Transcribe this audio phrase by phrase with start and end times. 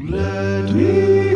[0.00, 1.27] Let me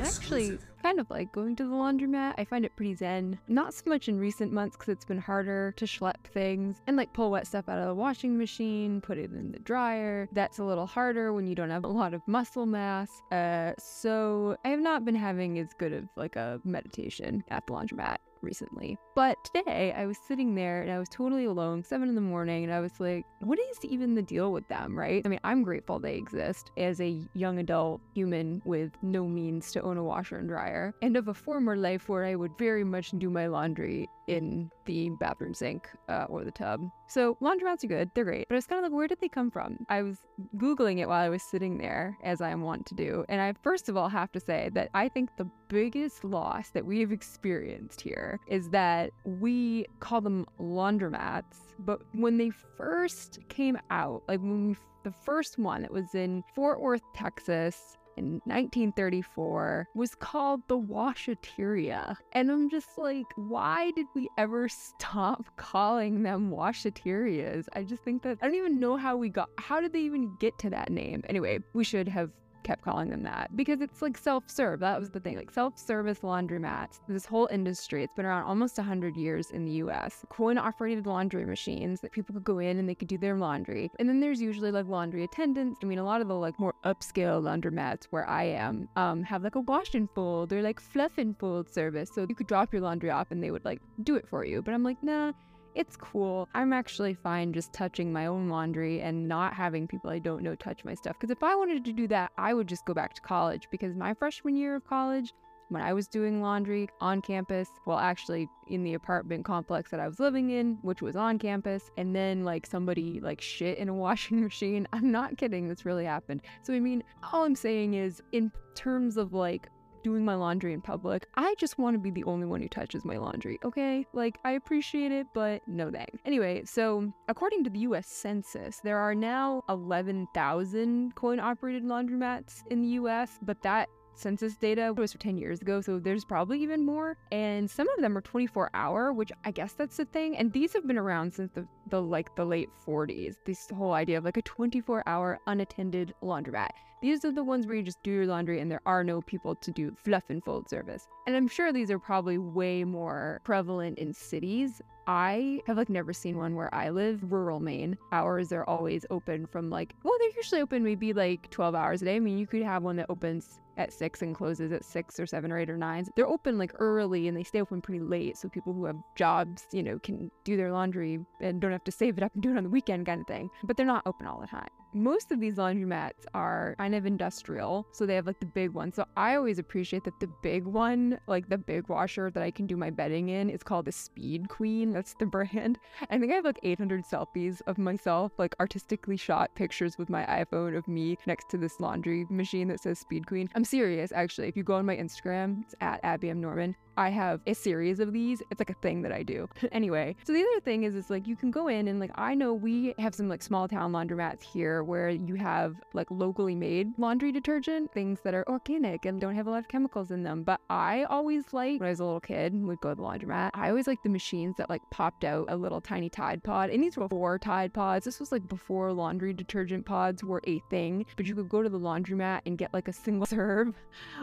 [0.00, 2.34] actually kind of like going to the laundromat.
[2.38, 3.38] I find it pretty zen.
[3.48, 7.12] Not so much in recent months because it's been harder to schlep things and like
[7.12, 10.28] pull wet stuff out of the washing machine, put it in the dryer.
[10.32, 13.10] That's a little harder when you don't have a lot of muscle mass.
[13.32, 17.72] Uh, so I have not been having as good of like a meditation at the
[17.72, 18.98] laundromat recently.
[19.16, 22.64] But today I was sitting there and I was totally alone, seven in the morning,
[22.64, 25.22] and I was like, what is even the deal with them, right?
[25.24, 29.80] I mean, I'm grateful they exist as a young adult human with no means to
[29.80, 33.12] own a washer and dryer, and of a former life where I would very much
[33.12, 36.80] do my laundry in the bathroom sink uh, or the tub.
[37.08, 39.28] So laundromats are good, they're great, but I was kind of like, where did they
[39.28, 39.86] come from?
[39.88, 40.18] I was
[40.56, 43.54] Googling it while I was sitting there, as I am wont to do, and I
[43.62, 47.12] first of all have to say that I think the biggest loss that we have
[47.12, 54.40] experienced here is that we call them laundromats, but when they first came out, like
[54.40, 60.62] when we, the first one that was in Fort Worth, Texas, in 1934 was called
[60.68, 62.16] the Washateria.
[62.32, 67.66] And I'm just like, why did we ever stop calling them Washaterias?
[67.74, 70.34] I just think that I don't even know how we got, how did they even
[70.40, 71.22] get to that name?
[71.28, 72.30] Anyway, we should have
[72.66, 74.80] kept calling them that because it's like self-serve.
[74.80, 79.16] That was the thing like self-service laundromats this whole industry it's been around almost 100
[79.16, 82.94] years in the us coin operated laundry machines that people could go in and they
[82.94, 83.88] could do their laundry.
[84.00, 85.78] And then there's usually like laundry attendants.
[85.82, 89.44] I mean a lot of the like more upscale laundromats where i am um have
[89.44, 90.52] like a wash and fold.
[90.52, 92.10] Or like fluff and fold service.
[92.14, 94.60] So you could drop your laundry off and they would like do it for you.
[94.60, 95.32] But i'm like nah
[95.76, 96.48] it's cool.
[96.54, 100.54] I'm actually fine just touching my own laundry and not having people I don't know
[100.54, 101.16] touch my stuff.
[101.20, 103.68] Because if I wanted to do that, I would just go back to college.
[103.70, 105.34] Because my freshman year of college,
[105.68, 110.08] when I was doing laundry on campus, well, actually in the apartment complex that I
[110.08, 113.94] was living in, which was on campus, and then like somebody like shit in a
[114.06, 114.88] washing machine.
[114.94, 116.40] I'm not kidding, this really happened.
[116.62, 119.68] So, I mean, all I'm saying is, in terms of like
[120.06, 121.26] doing my laundry in public.
[121.34, 124.06] I just want to be the only one who touches my laundry, okay?
[124.12, 126.22] Like, I appreciate it, but no thanks.
[126.24, 132.82] Anyway, so according to the US Census, there are now 11,000 coin operated laundromats in
[132.82, 136.84] the US, but that census data was for 10 years ago, so there's probably even
[136.84, 137.16] more.
[137.32, 140.36] And some of them are 24 hour, which I guess that's the thing.
[140.36, 143.36] And these have been around since the, the like the late 40s.
[143.44, 146.70] This whole idea of like a 24 hour unattended laundromat.
[147.02, 149.54] These are the ones where you just do your laundry and there are no people
[149.54, 151.06] to do fluff and fold service.
[151.26, 154.80] And I'm sure these are probably way more prevalent in cities.
[155.06, 157.98] I have like never seen one where I live, rural Maine.
[158.12, 162.06] Hours are always open from like, well, they're usually open maybe like 12 hours a
[162.06, 162.16] day.
[162.16, 165.26] I mean, you could have one that opens at six and closes at six or
[165.26, 166.06] seven or eight or nine.
[166.16, 168.36] They're open like early and they stay open pretty late.
[168.36, 171.92] So people who have jobs, you know, can do their laundry and don't have to
[171.92, 173.50] save it up and do it on the weekend kind of thing.
[173.64, 174.68] But they're not open all the time.
[174.96, 177.86] Most of these laundromats are kind of industrial.
[177.92, 178.92] So they have like the big one.
[178.92, 182.66] So I always appreciate that the big one, like the big washer that I can
[182.66, 184.92] do my bedding in, is called the Speed Queen.
[184.92, 185.78] That's the brand.
[186.10, 190.24] I think I have like 800 selfies of myself, like artistically shot pictures with my
[190.24, 193.50] iPhone of me next to this laundry machine that says Speed Queen.
[193.54, 194.48] I'm serious, actually.
[194.48, 196.40] If you go on my Instagram, it's at Abby M.
[196.40, 196.74] Norman.
[196.96, 198.42] I have a series of these.
[198.50, 199.48] It's like a thing that I do.
[199.72, 202.34] anyway, so the other thing is, it's like you can go in and like I
[202.34, 206.92] know we have some like small town laundromats here where you have like locally made
[206.98, 210.42] laundry detergent, things that are organic and don't have a lot of chemicals in them.
[210.42, 213.50] But I always like when I was a little kid, would go to the laundromat.
[213.54, 216.82] I always like the machines that like popped out a little tiny Tide Pod, and
[216.82, 218.04] these were before Tide Pods.
[218.04, 221.04] This was like before laundry detergent pods were a thing.
[221.16, 223.74] But you could go to the laundromat and get like a single serve,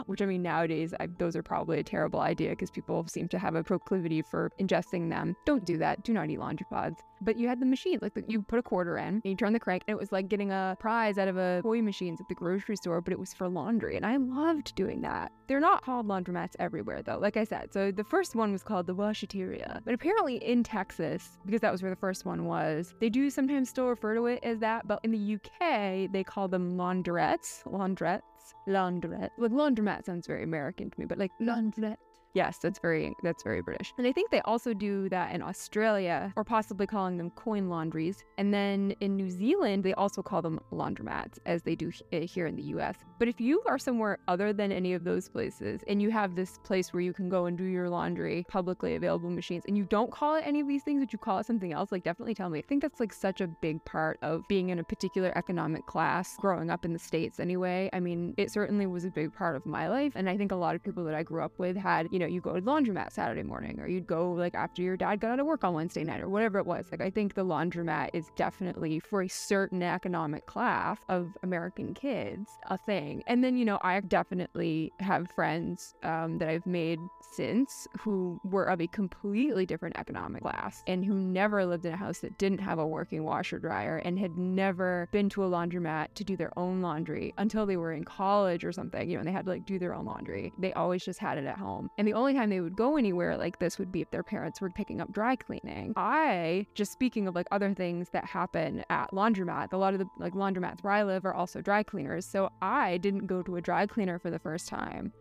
[0.05, 3.37] which I mean nowadays I, those are probably a terrible idea because people seem to
[3.37, 5.35] have a proclivity for ingesting them.
[5.45, 6.03] Don't do that.
[6.03, 7.01] Do not eat laundry pods.
[7.21, 9.59] But you had the machine, like you put a quarter in, and you turn the
[9.59, 12.35] crank, and it was like getting a prize out of a toy machines at the
[12.35, 15.31] grocery store, but it was for laundry, and I loved doing that.
[15.47, 17.17] They're not called laundromats everywhere, though.
[17.17, 21.37] Like I said, so the first one was called the Washateria, but apparently in Texas,
[21.45, 24.39] because that was where the first one was, they do sometimes still refer to it
[24.43, 28.21] as that, but in the UK they call them laundrettes, laundrettes,
[28.67, 29.29] laundrette.
[29.37, 31.97] Like laundromat sounds very American to me, but like laundrette
[32.33, 33.93] Yes, that's very that's very British.
[33.97, 38.23] And I think they also do that in Australia, or possibly calling them coin laundries.
[38.39, 42.47] And then in New Zealand, they also call them laundromats, as they do eh, here
[42.47, 42.97] in the U.S.
[43.19, 46.57] But if you are somewhere other than any of those places, and you have this
[46.63, 50.11] place where you can go and do your laundry, publicly available machines, and you don't
[50.11, 52.49] call it any of these things, but you call it something else, like definitely tell
[52.49, 52.59] me.
[52.59, 56.35] I think that's like such a big part of being in a particular economic class
[56.37, 57.89] growing up in the States anyway.
[57.93, 60.13] I mean, it certainly was a big part of my life.
[60.15, 62.29] And I think a lot of people that I grew up with had, you know,
[62.29, 65.31] you go to the laundromat Saturday morning, or you'd go like after your dad got
[65.31, 66.85] out of work on Wednesday night, or whatever it was.
[66.91, 72.49] Like, I think the laundromat is definitely for a certain economic class of American kids
[72.69, 73.23] a thing.
[73.27, 78.65] And then, you know, I definitely have friends um, that I've made since who were
[78.65, 82.59] of a completely different economic class and who never lived in a house that didn't
[82.59, 86.57] have a working washer dryer and had never been to a laundromat to do their
[86.57, 89.51] own laundry until they were in college or something, you know, and they had to
[89.51, 90.53] like do their own laundry.
[90.57, 91.89] They always just had it at home.
[91.97, 94.61] And the only time they would go anywhere like this would be if their parents
[94.61, 95.93] were picking up dry cleaning.
[95.95, 100.07] I, just speaking of like other things that happen at laundromats, a lot of the
[100.17, 102.25] like laundromats where I live are also dry cleaners.
[102.25, 105.13] So I didn't go to a dry cleaner for the first time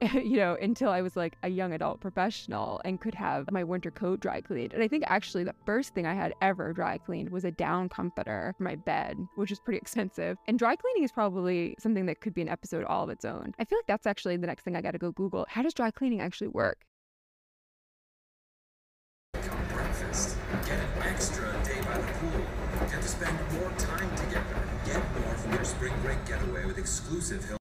[0.14, 3.90] you know, until I was like a young adult professional and could have my winter
[3.90, 4.72] coat dry cleaned.
[4.72, 7.88] And I think actually the first thing I had ever dry cleaned was a down
[7.88, 10.38] comforter for my bed, which is pretty expensive.
[10.46, 13.54] And dry cleaning is probably something that could be an episode all of its own.
[13.58, 15.46] I feel like that's actually the next thing I got to go Google.
[15.48, 16.78] How does dry cleaning actually work?
[20.00, 20.36] breakfast,
[20.66, 22.44] get an extra day by the pool,
[22.90, 27.59] get to spend more time together, get more from your spring break getaway with exclusive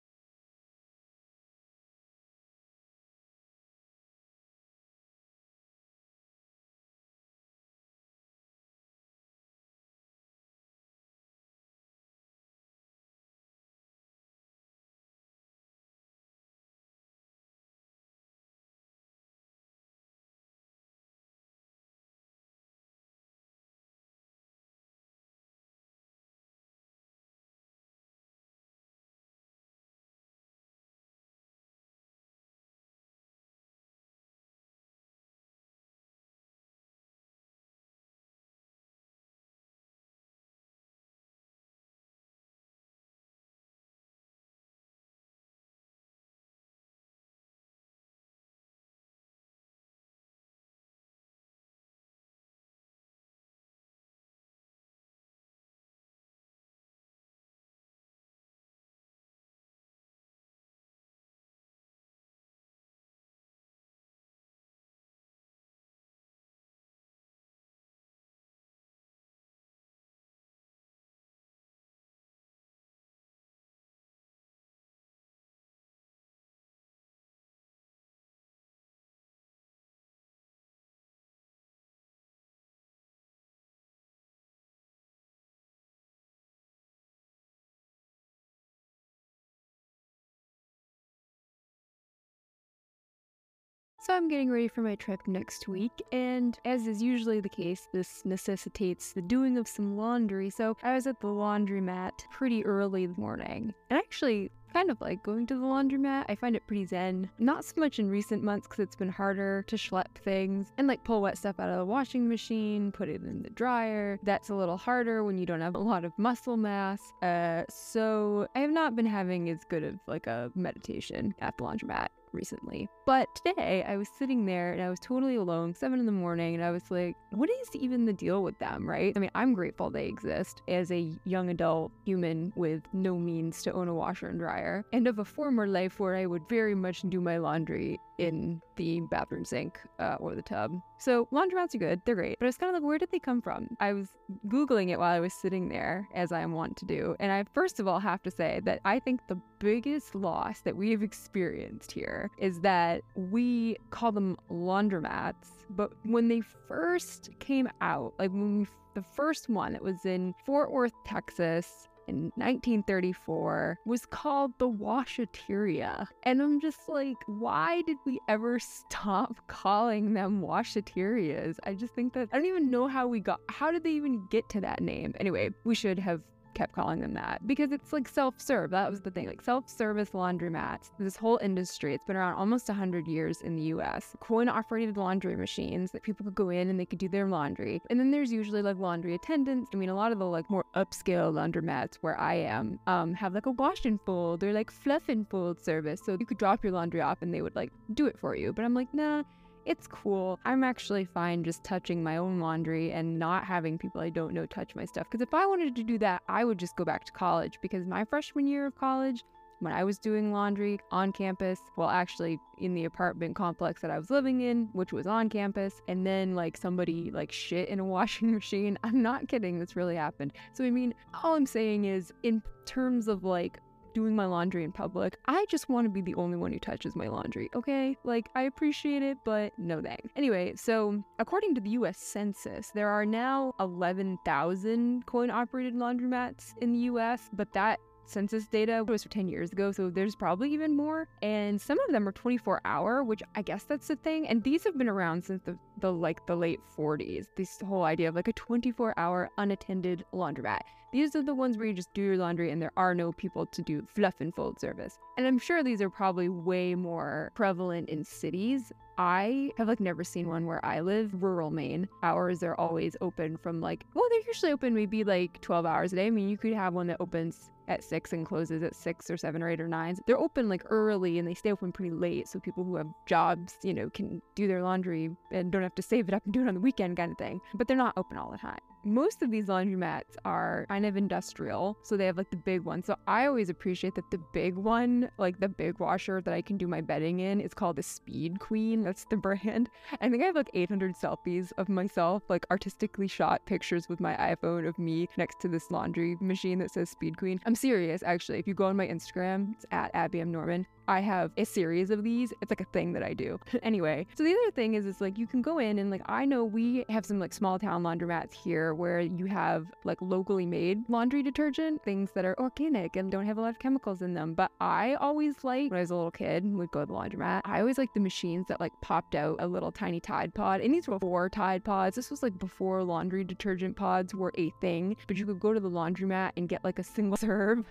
[94.01, 97.89] So I'm getting ready for my trip next week, and as is usually the case,
[97.91, 100.49] this necessitates the doing of some laundry.
[100.49, 105.01] So I was at the laundromat pretty early this morning, and I actually kind of
[105.01, 106.25] like going to the laundromat.
[106.29, 107.29] I find it pretty zen.
[107.39, 111.03] Not so much in recent months because it's been harder to schlep things and like
[111.03, 114.17] pull wet stuff out of the washing machine, put it in the dryer.
[114.23, 117.01] That's a little harder when you don't have a lot of muscle mass.
[117.21, 121.63] Uh, so I have not been having as good of like a meditation at the
[121.65, 122.87] laundromat recently.
[123.05, 126.55] But today I was sitting there and I was totally alone, seven in the morning,
[126.55, 129.13] and I was like, what is even the deal with them, right?
[129.15, 133.73] I mean, I'm grateful they exist as a young adult human with no means to
[133.73, 137.01] own a washer and dryer, and of a former life where I would very much
[137.09, 140.71] do my laundry in the bathroom sink uh, or the tub.
[140.99, 143.19] So laundromats are good, they're great, but I was kind of like, where did they
[143.19, 143.69] come from?
[143.79, 144.09] I was
[144.47, 147.45] Googling it while I was sitting there, as I am wont to do, and I
[147.53, 151.03] first of all have to say that I think the biggest loss that we have
[151.03, 158.31] experienced here is that we call them laundromats, but when they first came out, like
[158.31, 164.51] when we, the first one that was in Fort Worth, Texas, in 1934 was called
[164.57, 166.07] the Washateria.
[166.23, 171.57] And I'm just like, why did we ever stop calling them Washaterias?
[171.63, 174.25] I just think that I don't even know how we got, how did they even
[174.29, 175.13] get to that name?
[175.19, 176.21] Anyway, we should have
[176.53, 178.71] kept calling them that because it's like self-serve.
[178.71, 180.91] That was the thing, like self-service laundromats.
[180.99, 184.15] This whole industry, it's been around almost 100 years in the U.S.
[184.19, 187.81] Coin-operated laundry machines that people could go in and they could do their laundry.
[187.89, 189.69] And then there's usually like laundry attendants.
[189.73, 193.33] I mean, a lot of the like more upscale laundromats where I am um, have
[193.33, 196.63] like a wash and fold or like fluff and fold service, so you could drop
[196.63, 198.53] your laundry off and they would like do it for you.
[198.53, 199.23] But I'm like, nah
[199.65, 200.39] it's cool.
[200.45, 204.45] I'm actually fine just touching my own laundry and not having people I don't know
[204.45, 205.07] touch my stuff.
[205.09, 207.59] Because if I wanted to do that, I would just go back to college.
[207.61, 209.23] Because my freshman year of college,
[209.59, 213.97] when I was doing laundry on campus, well, actually in the apartment complex that I
[213.97, 217.85] was living in, which was on campus, and then like somebody like shit in a
[217.97, 218.77] washing machine.
[218.83, 220.33] I'm not kidding, this really happened.
[220.53, 223.59] So, I mean, all I'm saying is, in terms of like
[223.93, 225.17] doing my laundry in public.
[225.25, 227.97] I just want to be the only one who touches my laundry, okay?
[228.03, 230.09] Like, I appreciate it, but no thanks.
[230.15, 236.71] Anyway, so according to the US Census, there are now 11,000 coin operated laundromats in
[236.71, 237.79] the US, but that
[238.09, 241.07] census data was for 10 years ago, so there's probably even more.
[241.21, 244.27] And some of them are 24 hour, which I guess that's the thing.
[244.27, 247.27] And these have been around since the, the like the late 40s.
[247.35, 250.61] This whole idea of like a 24 hour unattended laundromat.
[250.91, 253.45] These are the ones where you just do your laundry and there are no people
[253.45, 254.97] to do fluff and fold service.
[255.17, 258.71] And I'm sure these are probably way more prevalent in cities.
[258.97, 261.87] I have like never seen one where I live, rural Maine.
[262.01, 265.97] Hours are always open from like, well, they're usually open maybe like 12 hours a
[265.97, 266.07] day.
[266.07, 269.15] I mean, you could have one that opens at six and closes at six or
[269.15, 269.95] seven or eight or nine.
[270.05, 272.27] They're open like early and they stay open pretty late.
[272.27, 275.81] So people who have jobs, you know, can do their laundry and don't have to
[275.81, 277.39] save it up and do it on the weekend kind of thing.
[277.53, 281.77] But they're not open all the time most of these laundromats are kind of industrial,
[281.83, 282.83] so they have like the big one.
[282.83, 286.57] So I always appreciate that the big one, like the big washer that I can
[286.57, 288.83] do my bedding in, is called the Speed Queen.
[288.83, 289.69] That's the brand.
[290.01, 294.15] I think I have like 800 selfies of myself, like artistically shot pictures with my
[294.15, 297.39] iPhone of me next to this laundry machine that says Speed Queen.
[297.45, 298.39] I'm serious, actually.
[298.39, 300.31] If you go on my Instagram, it's at Abby M.
[300.31, 300.65] Norman.
[300.89, 302.33] I have a series of these.
[302.41, 303.39] It's like a thing that I do.
[303.61, 306.25] anyway, so the other thing is, is like you can go in and like I
[306.25, 310.83] know we have some like small town laundromats here where you have like locally made
[310.89, 314.33] laundry detergent, things that are organic and don't have a lot of chemicals in them.
[314.33, 317.41] But I always like when I was a little kid, we'd go to the laundromat.
[317.45, 320.73] I always like the machines that like popped out a little tiny Tide Pod, and
[320.73, 321.95] these were before Tide Pods.
[321.95, 324.95] This was like before laundry detergent pods were a thing.
[325.07, 327.65] But you could go to the laundromat and get like a single serve,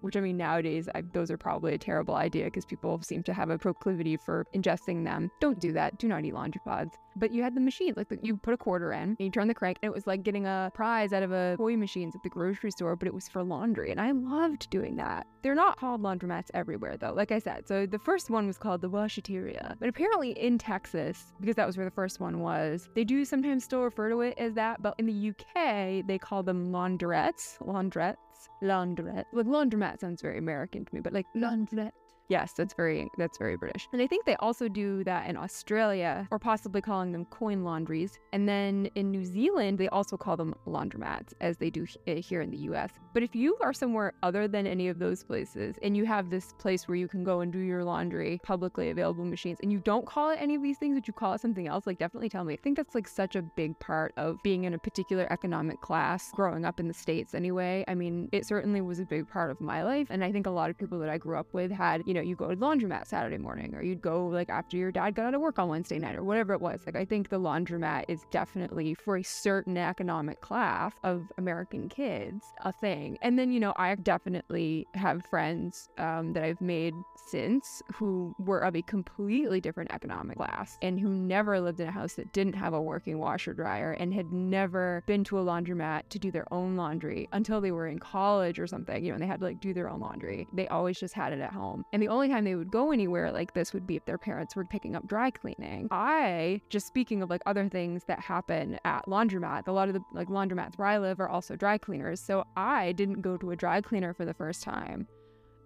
[0.00, 3.34] which I mean nowadays I, those are probably a terrible idea because people seem to
[3.34, 5.30] have a proclivity for ingesting them.
[5.40, 5.98] Don't do that.
[5.98, 6.96] Do not eat laundry pods.
[7.16, 9.48] But you had the machines, like the, you put a quarter in, and you turn
[9.48, 12.22] the crank, and it was like getting a prize out of a toy machines at
[12.22, 13.90] the grocery store, but it was for laundry.
[13.90, 15.26] And I loved doing that.
[15.42, 17.66] They're not called laundromats everywhere, though, like I said.
[17.66, 19.76] So the first one was called the Washateria.
[19.78, 23.64] But apparently in Texas, because that was where the first one was, they do sometimes
[23.64, 24.82] still refer to it as that.
[24.82, 27.58] But in the UK, they call them laundrettes.
[27.60, 28.16] Laundrettes.
[28.62, 29.24] Laundrette.
[29.32, 31.92] Like laundromat sounds very American to me, but like laundrette.
[32.30, 33.88] Yes, that's very that's very British.
[33.92, 38.20] And I think they also do that in Australia, or possibly calling them coin laundries.
[38.32, 42.52] And then in New Zealand, they also call them laundromats, as they do here in
[42.52, 42.92] the U.S.
[43.12, 46.54] But if you are somewhere other than any of those places, and you have this
[46.56, 50.06] place where you can go and do your laundry, publicly available machines, and you don't
[50.06, 52.44] call it any of these things, but you call it something else, like definitely tell
[52.44, 52.54] me.
[52.54, 56.30] I think that's like such a big part of being in a particular economic class
[56.32, 57.34] growing up in the states.
[57.34, 60.46] Anyway, I mean, it certainly was a big part of my life, and I think
[60.46, 62.48] a lot of people that I grew up with had, you know know, you go
[62.48, 65.40] to the laundromat Saturday morning, or you'd go like after your dad got out of
[65.40, 66.80] work on Wednesday night, or whatever it was.
[66.86, 72.44] Like, I think the laundromat is definitely for a certain economic class of American kids
[72.64, 73.18] a thing.
[73.22, 76.94] And then, you know, I definitely have friends um, that I've made
[77.28, 81.92] since who were of a completely different economic class and who never lived in a
[81.92, 86.08] house that didn't have a working washer dryer and had never been to a laundromat
[86.08, 89.22] to do their own laundry until they were in college or something, you know, and
[89.22, 90.46] they had to like do their own laundry.
[90.52, 91.84] They always just had it at home.
[91.92, 94.56] And the only time they would go anywhere like this would be if their parents
[94.56, 95.88] were picking up dry cleaning.
[95.90, 100.02] I, just speaking of like other things that happen at laundromats, a lot of the
[100.12, 102.20] like laundromats where I live are also dry cleaners.
[102.20, 105.06] So I didn't go to a dry cleaner for the first time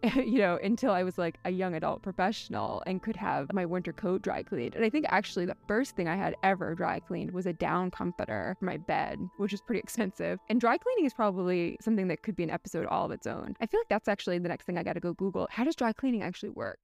[0.16, 3.92] you know, until I was like a young adult professional and could have my winter
[3.92, 4.75] coat dry cleaned.
[4.75, 7.90] And I think actually the first thing I had ever dry cleaned was a down
[7.90, 10.38] comforter for my bed, which is pretty expensive.
[10.49, 13.56] And dry cleaning is probably something that could be an episode all of its own.
[13.61, 15.49] I feel like that's actually the next thing I got to go Google.
[15.50, 16.78] How does dry cleaning actually work?